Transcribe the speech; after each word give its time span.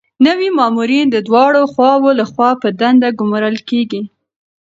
نوي 0.27 0.49
مامورین 0.57 1.07
د 1.11 1.17
دواړو 1.27 1.61
خواوو 1.73 2.09
لخوا 2.19 2.49
په 2.61 2.67
دنده 2.79 3.09
ګمارل 3.19 3.57
کیږي. 3.69 4.01